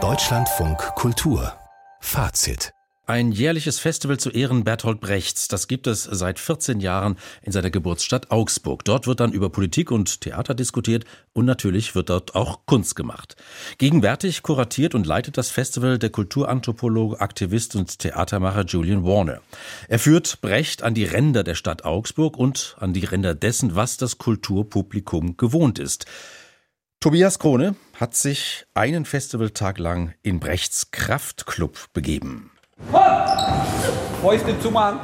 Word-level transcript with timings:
Deutschlandfunk 0.00 0.78
Kultur 0.94 1.52
Fazit 1.98 2.72
ein 3.06 3.32
jährliches 3.32 3.80
Festival 3.80 4.18
zu 4.18 4.30
Ehren 4.30 4.62
Bertolt 4.62 5.00
Brechts, 5.00 5.48
das 5.48 5.66
gibt 5.66 5.88
es 5.88 6.04
seit 6.04 6.38
14 6.38 6.78
Jahren 6.78 7.16
in 7.42 7.50
seiner 7.50 7.70
Geburtsstadt 7.70 8.30
Augsburg. 8.30 8.84
Dort 8.84 9.06
wird 9.08 9.18
dann 9.18 9.32
über 9.32 9.48
Politik 9.48 9.90
und 9.90 10.20
Theater 10.20 10.54
diskutiert 10.54 11.06
und 11.32 11.46
natürlich 11.46 11.94
wird 11.94 12.10
dort 12.10 12.34
auch 12.36 12.66
Kunst 12.66 12.94
gemacht. 12.94 13.34
Gegenwärtig 13.78 14.42
kuratiert 14.42 14.94
und 14.94 15.06
leitet 15.06 15.38
das 15.38 15.50
Festival 15.50 15.98
der 15.98 16.10
Kulturanthropologe, 16.10 17.20
Aktivist 17.20 17.74
und 17.74 17.98
Theatermacher 17.98 18.64
Julian 18.66 19.04
Warner. 19.04 19.40
Er 19.88 19.98
führt 19.98 20.40
Brecht 20.42 20.84
an 20.84 20.94
die 20.94 21.04
Ränder 21.04 21.42
der 21.42 21.56
Stadt 21.56 21.84
Augsburg 21.84 22.36
und 22.36 22.76
an 22.78 22.92
die 22.92 23.06
Ränder 23.06 23.34
dessen, 23.34 23.74
was 23.74 23.96
das 23.96 24.18
Kulturpublikum 24.18 25.36
gewohnt 25.36 25.80
ist. 25.80 26.06
Tobias 27.00 27.38
Krone 27.38 27.76
hat 27.98 28.14
sich 28.14 28.64
einen 28.74 29.04
Festivaltag 29.04 29.78
lang 29.78 30.14
in 30.22 30.38
Brechts 30.38 30.92
Kraftclub 30.92 31.92
begeben. 31.92 32.52
Fäuste 34.22 34.58
zumachen. 34.60 35.00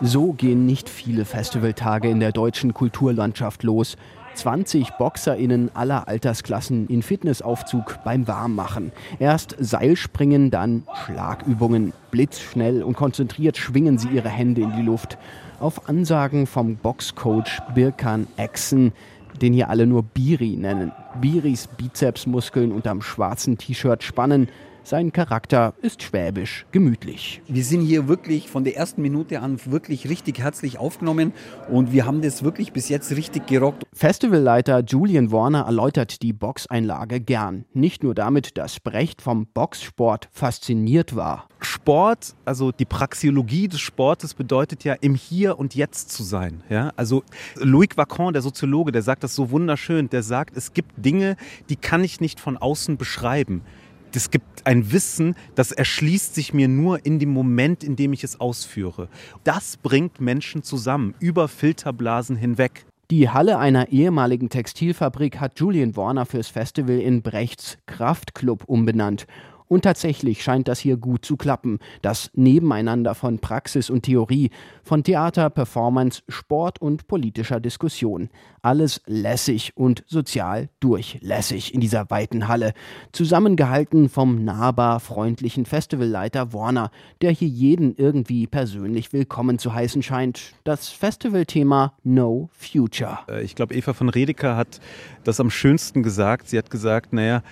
So 0.00 0.32
gehen 0.32 0.66
nicht 0.66 0.88
viele 0.88 1.24
Festivaltage 1.24 2.08
in 2.08 2.18
der 2.18 2.32
deutschen 2.32 2.74
Kulturlandschaft 2.74 3.62
los. 3.62 3.96
20 4.34 4.90
BoxerInnen 4.98 5.70
aller 5.76 6.08
Altersklassen 6.08 6.88
in 6.88 7.02
Fitnessaufzug 7.02 8.00
beim 8.02 8.26
Warmmachen. 8.26 8.90
Erst 9.20 9.54
Seilspringen, 9.60 10.50
dann 10.50 10.82
Schlagübungen. 11.04 11.92
Blitzschnell 12.10 12.82
und 12.82 12.96
konzentriert 12.96 13.56
schwingen 13.56 13.98
sie 13.98 14.08
ihre 14.08 14.30
Hände 14.30 14.62
in 14.62 14.74
die 14.74 14.82
Luft. 14.82 15.16
Auf 15.60 15.88
Ansagen 15.88 16.48
vom 16.48 16.74
Boxcoach 16.74 17.60
Birkan 17.72 18.26
Exen, 18.36 18.92
den 19.40 19.52
hier 19.52 19.70
alle 19.70 19.86
nur 19.86 20.02
Biri 20.02 20.56
nennen. 20.56 20.92
Biris 21.20 21.66
Bizepsmuskeln 21.66 22.72
unterm 22.72 23.02
schwarzen 23.02 23.58
T-Shirt 23.58 24.02
spannen. 24.02 24.48
Sein 24.86 25.12
Charakter 25.12 25.72
ist 25.80 26.02
schwäbisch, 26.02 26.66
gemütlich. 26.70 27.40
Wir 27.48 27.64
sind 27.64 27.80
hier 27.80 28.06
wirklich 28.06 28.50
von 28.50 28.64
der 28.64 28.76
ersten 28.76 29.00
Minute 29.00 29.40
an 29.40 29.58
wirklich 29.64 30.10
richtig 30.10 30.40
herzlich 30.40 30.76
aufgenommen 30.76 31.32
und 31.70 31.90
wir 31.92 32.04
haben 32.04 32.20
das 32.20 32.44
wirklich 32.44 32.74
bis 32.74 32.90
jetzt 32.90 33.10
richtig 33.12 33.46
gerockt. 33.46 33.84
Festivalleiter 33.94 34.80
Julian 34.80 35.32
Warner 35.32 35.62
erläutert 35.62 36.20
die 36.20 36.34
Boxeinlage 36.34 37.20
gern. 37.20 37.64
Nicht 37.72 38.02
nur 38.02 38.14
damit, 38.14 38.58
dass 38.58 38.78
Brecht 38.78 39.22
vom 39.22 39.46
Boxsport 39.46 40.28
fasziniert 40.30 41.16
war. 41.16 41.48
Sport, 41.60 42.34
also 42.44 42.70
die 42.70 42.84
Praxiologie 42.84 43.68
des 43.68 43.80
Sportes 43.80 44.34
bedeutet 44.34 44.84
ja 44.84 44.92
im 45.00 45.14
Hier 45.14 45.58
und 45.58 45.74
Jetzt 45.74 46.12
zu 46.12 46.22
sein. 46.22 46.62
Ja? 46.68 46.92
Also 46.96 47.22
Louis 47.56 47.88
Vacon, 47.96 48.34
der 48.34 48.42
Soziologe, 48.42 48.92
der 48.92 49.00
sagt 49.00 49.24
das 49.24 49.34
so 49.34 49.50
wunderschön. 49.50 50.10
Der 50.10 50.22
sagt, 50.22 50.58
es 50.58 50.74
gibt 50.74 50.92
Dinge, 50.98 51.36
die 51.70 51.76
kann 51.76 52.04
ich 52.04 52.20
nicht 52.20 52.38
von 52.38 52.58
außen 52.58 52.98
beschreiben 52.98 53.62
es 54.16 54.30
gibt 54.30 54.66
ein 54.66 54.92
Wissen, 54.92 55.34
das 55.54 55.72
erschließt 55.72 56.34
sich 56.34 56.54
mir 56.54 56.68
nur 56.68 57.04
in 57.04 57.18
dem 57.18 57.30
Moment, 57.30 57.84
in 57.84 57.96
dem 57.96 58.12
ich 58.12 58.24
es 58.24 58.40
ausführe. 58.40 59.08
Das 59.44 59.76
bringt 59.76 60.20
Menschen 60.20 60.62
zusammen, 60.62 61.14
über 61.18 61.48
Filterblasen 61.48 62.36
hinweg. 62.36 62.86
Die 63.10 63.28
Halle 63.28 63.58
einer 63.58 63.90
ehemaligen 63.90 64.48
Textilfabrik 64.48 65.38
hat 65.38 65.60
Julian 65.60 65.94
Warner 65.94 66.24
fürs 66.24 66.48
Festival 66.48 66.98
in 66.98 67.20
Brechts 67.20 67.76
Kraftclub 67.86 68.64
umbenannt. 68.64 69.26
Und 69.66 69.82
tatsächlich 69.82 70.42
scheint 70.42 70.68
das 70.68 70.78
hier 70.78 70.96
gut 70.96 71.24
zu 71.24 71.36
klappen. 71.36 71.78
Das 72.02 72.30
Nebeneinander 72.34 73.14
von 73.14 73.38
Praxis 73.38 73.88
und 73.88 74.02
Theorie, 74.02 74.50
von 74.82 75.02
Theater, 75.02 75.48
Performance, 75.50 76.22
Sport 76.28 76.80
und 76.80 77.06
politischer 77.06 77.60
Diskussion. 77.60 78.28
Alles 78.60 79.00
lässig 79.06 79.72
und 79.74 80.04
sozial 80.06 80.68
durchlässig 80.80 81.74
in 81.74 81.80
dieser 81.80 82.10
weiten 82.10 82.48
Halle. 82.48 82.74
Zusammengehalten 83.12 84.08
vom 84.08 84.44
nahbar 84.44 85.00
freundlichen 85.00 85.66
Festivalleiter 85.66 86.52
Warner, 86.52 86.90
der 87.22 87.30
hier 87.30 87.48
jeden 87.48 87.94
irgendwie 87.96 88.46
persönlich 88.46 89.12
willkommen 89.12 89.58
zu 89.58 89.72
heißen 89.72 90.02
scheint. 90.02 90.54
Das 90.64 90.88
Festivalthema 90.88 91.94
No 92.02 92.50
Future. 92.52 93.20
Äh, 93.28 93.42
ich 93.42 93.54
glaube, 93.54 93.74
Eva 93.74 93.92
von 93.94 94.08
Redeker 94.08 94.56
hat 94.56 94.80
das 95.24 95.40
am 95.40 95.50
schönsten 95.50 96.02
gesagt. 96.02 96.48
Sie 96.48 96.58
hat 96.58 96.70
gesagt, 96.70 97.12
naja, 97.12 97.42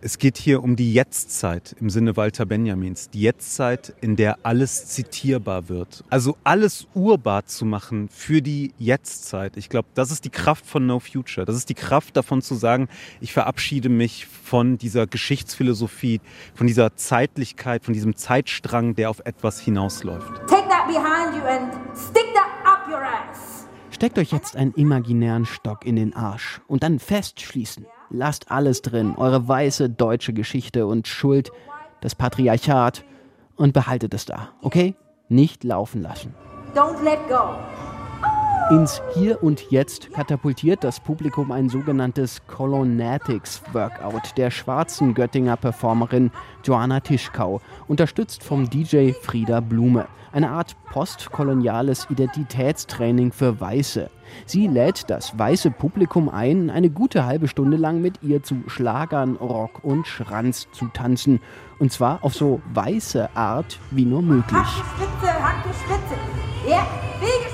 es 0.00 0.18
geht 0.18 0.36
hier 0.36 0.62
um 0.62 0.76
die 0.76 0.92
Jetztzeit 0.92 1.74
im 1.80 1.90
Sinne 1.90 2.16
Walter 2.16 2.46
Benjamins. 2.46 3.10
Die 3.10 3.22
Jetztzeit, 3.22 3.94
in 4.00 4.16
der 4.16 4.38
alles 4.44 4.86
zitierbar 4.86 5.68
wird. 5.68 6.04
Also 6.10 6.36
alles 6.44 6.86
urbar 6.94 7.46
zu 7.46 7.64
machen 7.64 8.08
für 8.10 8.42
die 8.42 8.72
Jetztzeit. 8.78 9.56
Ich 9.56 9.68
glaube, 9.68 9.88
das 9.94 10.10
ist 10.10 10.24
die 10.24 10.30
Kraft 10.30 10.66
von 10.66 10.86
No 10.86 11.00
Future. 11.00 11.46
Das 11.46 11.56
ist 11.56 11.68
die 11.68 11.74
Kraft 11.74 12.16
davon 12.16 12.42
zu 12.42 12.54
sagen, 12.54 12.88
ich 13.20 13.32
verabschiede 13.32 13.88
mich 13.88 14.26
von 14.26 14.78
dieser 14.78 15.06
Geschichtsphilosophie, 15.06 16.20
von 16.54 16.66
dieser 16.66 16.96
Zeitlichkeit, 16.96 17.84
von 17.84 17.94
diesem 17.94 18.16
Zeitstrang, 18.16 18.94
der 18.94 19.10
auf 19.10 19.20
etwas 19.24 19.60
hinausläuft. 19.60 20.46
Take 20.46 20.68
that 20.68 20.86
behind 20.86 21.34
you 21.34 21.42
and 21.42 21.72
stick 21.96 22.26
that 22.34 22.48
up 22.64 22.88
your 22.88 23.02
ass. 23.02 23.66
Steckt 23.90 24.18
euch 24.18 24.30
jetzt 24.30 24.56
einen 24.56 24.74
imaginären 24.74 25.46
Stock 25.46 25.86
in 25.86 25.96
den 25.96 26.14
Arsch 26.14 26.60
und 26.66 26.82
dann 26.82 26.98
festschließen. 26.98 27.86
Lasst 28.10 28.50
alles 28.50 28.82
drin, 28.82 29.14
eure 29.16 29.48
weiße 29.48 29.90
deutsche 29.90 30.32
Geschichte 30.32 30.86
und 30.86 31.08
Schuld, 31.08 31.50
das 32.00 32.14
Patriarchat 32.14 33.04
und 33.56 33.72
behaltet 33.72 34.14
es 34.14 34.26
da, 34.26 34.50
okay? 34.62 34.94
Nicht 35.28 35.64
laufen 35.64 36.02
lassen. 36.02 36.34
Don't 36.74 37.02
let 37.02 37.18
go. 37.28 37.56
Ins 38.70 39.00
Hier 39.14 39.42
und 39.44 39.70
Jetzt 39.70 40.12
katapultiert 40.12 40.82
das 40.82 40.98
Publikum 40.98 41.52
ein 41.52 41.68
sogenanntes 41.68 42.44
Colonatics 42.48 43.62
Workout 43.72 44.36
der 44.36 44.50
schwarzen 44.50 45.14
Göttinger 45.14 45.56
Performerin 45.56 46.32
Joanna 46.64 46.98
Tischkau, 46.98 47.60
unterstützt 47.86 48.42
vom 48.42 48.68
DJ 48.68 49.12
Frieda 49.12 49.60
Blume. 49.60 50.06
Eine 50.32 50.50
Art 50.50 50.76
postkoloniales 50.92 52.08
Identitätstraining 52.10 53.30
für 53.30 53.60
Weiße. 53.60 54.10
Sie 54.46 54.66
lädt 54.66 55.10
das 55.10 55.38
weiße 55.38 55.70
Publikum 55.70 56.28
ein, 56.28 56.70
eine 56.70 56.90
gute 56.90 57.26
halbe 57.26 57.48
Stunde 57.48 57.76
lang 57.76 58.00
mit 58.00 58.22
ihr 58.22 58.42
zu 58.42 58.62
Schlagern, 58.66 59.36
Rock 59.36 59.84
und 59.84 60.06
Schranz 60.06 60.68
zu 60.72 60.86
tanzen. 60.86 61.40
Und 61.78 61.92
zwar 61.92 62.24
auf 62.24 62.34
so 62.34 62.60
weiße 62.72 63.36
Art 63.36 63.78
wie 63.90 64.04
nur 64.04 64.22
möglich. 64.22 64.56
Hack 64.56 64.84
die 64.98 65.04
Spitze, 65.04 65.32
hack 65.32 65.62
die 65.64 65.74
Spitze. 65.74 66.45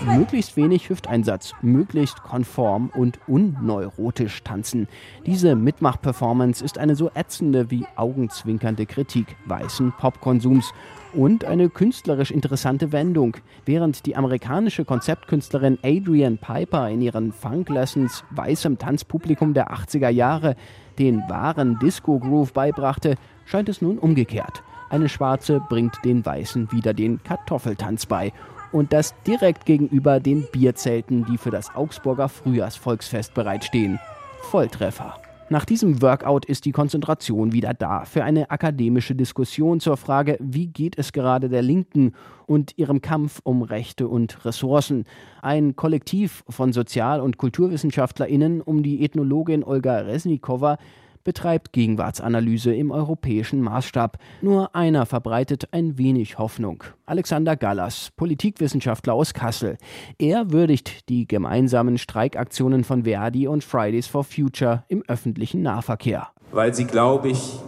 Möglichst 0.07 0.57
wenig 0.57 0.89
Hüfteinsatz, 0.89 1.53
möglichst 1.63 2.23
konform 2.23 2.91
und 2.95 3.21
unneurotisch 3.27 4.43
tanzen. 4.43 4.89
Diese 5.27 5.55
Mitmach-Performance 5.55 6.65
ist 6.65 6.79
eine 6.79 6.97
so 6.97 7.11
ätzende 7.15 7.71
wie 7.71 7.87
augenzwinkernde 7.97 8.87
Kritik 8.87 9.37
weißen 9.47 9.93
Popkonsums 9.99 10.73
und 11.13 11.45
eine 11.45 11.69
künstlerisch 11.69 12.31
interessante 12.31 12.91
Wendung. 12.93 13.37
Während 13.65 14.07
die 14.07 14.17
amerikanische 14.17 14.85
Konzeptkünstlerin 14.85 15.79
Adrian 15.83 16.39
Piper 16.39 16.89
in 16.89 17.01
ihren 17.01 17.33
Funk-Lessons 17.33 18.25
weißem 18.31 18.79
Tanzpublikum 18.79 19.55
der 19.55 19.73
80er 19.73 20.09
Jahre 20.09 20.57
den 20.99 21.21
wahren 21.29 21.79
Disco-Groove 21.79 22.53
beibrachte, 22.53 23.17
scheint 23.45 23.69
es 23.69 23.83
nun 23.83 23.99
umgekehrt. 23.99 24.63
Eine 24.91 25.09
Schwarze 25.09 25.61
bringt 25.69 26.05
den 26.05 26.25
Weißen 26.27 26.71
wieder 26.71 26.93
den 26.93 27.23
Kartoffeltanz 27.23 28.05
bei 28.07 28.33
und 28.73 28.93
das 28.93 29.15
direkt 29.27 29.67
gegenüber 29.67 30.19
den 30.21 30.47
Bierzelten, 30.51 31.25
die 31.27 31.39
für 31.39 31.51
das 31.51 31.75
Augsburger 31.75 32.29
Frühjahrsvolksfest 32.29 33.35
bereitstehen. 33.35 33.99
Volltreffer. 34.43 35.17
Nach 35.53 35.67
diesem 35.67 36.01
Workout 36.01 36.47
ist 36.47 36.65
die 36.65 36.73
Konzentration 36.73 37.53
wieder 37.53 37.75
da 37.75 38.07
für 38.07 38.25
eine 38.25 38.51
akademische 38.51 39.15
Diskussion 39.15 39.81
zur 39.81 39.99
Frage, 39.99 40.39
wie 40.41 40.69
geht 40.69 40.97
es 40.97 41.13
gerade 41.13 41.51
der 41.51 41.61
Linken 41.61 42.15
und 42.47 42.79
ihrem 42.79 43.03
Kampf 43.03 43.41
um 43.45 43.61
Rechte 43.61 44.09
und 44.09 44.47
Ressourcen. 44.47 45.05
Ein 45.43 45.77
Kollektiv 45.77 46.43
von 46.49 46.73
Sozial- 46.73 47.21
und 47.21 47.37
KulturwissenschaftlerInnen 47.37 48.63
um 48.63 48.83
die 48.83 49.05
Ethnologin 49.05 49.63
Olga 49.63 49.99
Resnikova 49.99 50.79
betreibt 51.25 51.73
Gegenwartsanalyse 51.73 52.75
im 52.75 52.91
europäischen 52.91 53.61
Maßstab. 53.61 54.19
Nur 54.41 54.75
einer 54.75 55.07
verbreitet 55.07 55.69
ein 55.73 55.99
wenig 55.99 56.39
Hoffnung. 56.39 56.85
Alexander 57.07 57.57
Gallas, 57.57 58.11
Politikwissenschaftler 58.17 59.15
aus 59.15 59.35
Kassel. 59.35 59.77
Er 60.19 60.51
würdigt 60.51 61.09
die 61.09 61.27
gemeinsamen 61.27 61.99
Streikaktionen 61.99 62.85
von 62.85 63.05
Verdi 63.05 63.47
und 63.49 63.65
Fridays 63.65 64.07
for 64.07 64.25
Future 64.25 64.85
im 64.89 65.03
öffentlichen 65.09 65.63
Nahverkehr. 65.63 66.29
Weil 66.51 66.75
sie, 66.75 66.85
glaube 66.85 67.29
ich, 67.29 67.59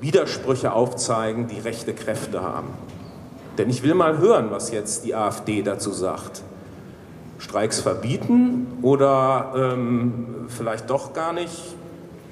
Widersprüche 0.00 0.72
aufzeigen, 0.72 1.48
die 1.48 1.58
rechte 1.58 1.94
Kräfte 1.94 2.42
haben. 2.42 2.68
Denn 3.58 3.70
ich 3.70 3.82
will 3.82 3.94
mal 3.94 4.18
hören, 4.18 4.50
was 4.50 4.70
jetzt 4.70 5.04
die 5.04 5.14
AfD 5.14 5.62
dazu 5.62 5.90
sagt. 5.90 6.42
Streiks 7.38 7.80
verbieten 7.80 8.66
oder 8.82 9.52
ähm, 9.56 10.46
vielleicht 10.48 10.90
doch 10.90 11.12
gar 11.12 11.32
nicht? 11.32 11.76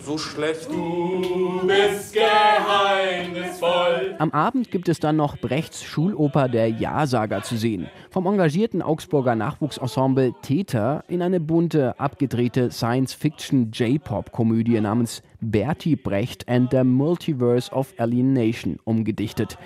So 0.04 0.18
schlecht. 0.18 0.68
Du 0.68 1.66
bist 1.66 2.12
geheimnisvoll. 2.12 4.16
Am 4.18 4.30
Abend 4.32 4.70
gibt 4.70 4.88
es 4.88 5.00
dann 5.00 5.16
noch 5.16 5.38
Brechts 5.38 5.82
Schuloper 5.82 6.48
Der 6.48 6.68
Ja-Sager 6.68 7.42
zu 7.42 7.56
sehen. 7.56 7.88
Vom 8.10 8.26
engagierten 8.26 8.82
Augsburger 8.82 9.34
Nachwuchsensemble 9.34 10.34
Täter 10.42 11.02
in 11.08 11.22
eine 11.22 11.40
bunte, 11.40 11.98
abgedrehte 11.98 12.70
Science-Fiction-J-Pop-Komödie 12.70 14.78
namens 14.80 15.22
Bertie 15.40 15.96
Brecht 15.96 16.46
and 16.48 16.70
the 16.70 16.84
Multiverse 16.84 17.72
of 17.72 17.94
Alienation 17.98 18.78
umgedichtet. 18.84 19.56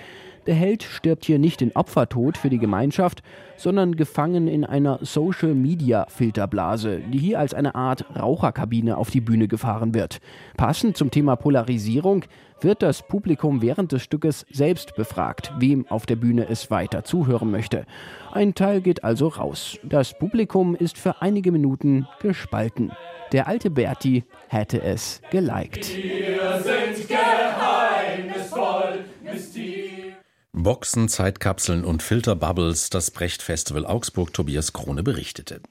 Der 0.48 0.54
Held 0.54 0.82
stirbt 0.82 1.26
hier 1.26 1.38
nicht 1.38 1.60
in 1.60 1.76
Opfertod 1.76 2.38
für 2.38 2.48
die 2.48 2.56
Gemeinschaft, 2.56 3.22
sondern 3.58 3.96
gefangen 3.96 4.48
in 4.48 4.64
einer 4.64 4.98
Social-Media-Filterblase, 5.02 7.02
die 7.12 7.18
hier 7.18 7.38
als 7.38 7.52
eine 7.52 7.74
Art 7.74 8.06
Raucherkabine 8.18 8.96
auf 8.96 9.10
die 9.10 9.20
Bühne 9.20 9.46
gefahren 9.46 9.92
wird. 9.92 10.20
Passend 10.56 10.96
zum 10.96 11.10
Thema 11.10 11.36
Polarisierung 11.36 12.24
wird 12.62 12.80
das 12.80 13.06
Publikum 13.06 13.60
während 13.60 13.92
des 13.92 14.00
Stückes 14.00 14.46
selbst 14.50 14.96
befragt, 14.96 15.52
wem 15.58 15.86
auf 15.90 16.06
der 16.06 16.16
Bühne 16.16 16.48
es 16.48 16.70
weiter 16.70 17.04
zuhören 17.04 17.50
möchte. 17.50 17.84
Ein 18.32 18.54
Teil 18.54 18.80
geht 18.80 19.04
also 19.04 19.28
raus. 19.28 19.78
Das 19.82 20.18
Publikum 20.18 20.74
ist 20.74 20.96
für 20.96 21.20
einige 21.20 21.52
Minuten 21.52 22.08
gespalten. 22.22 22.92
Der 23.32 23.48
alte 23.48 23.68
Berti 23.68 24.24
hätte 24.48 24.80
es 24.80 25.20
geliked. 25.30 25.94
Wir 25.94 26.58
sind 26.62 27.06
geheimnisvoll, 27.06 27.77
Boxen, 30.68 31.08
Zeitkapseln 31.08 31.82
und 31.82 32.02
Filterbubbles, 32.02 32.90
das 32.90 33.10
Brecht 33.10 33.40
Festival 33.40 33.86
Augsburg, 33.86 34.34
Tobias 34.34 34.74
Krone 34.74 35.02
berichtete. 35.02 35.62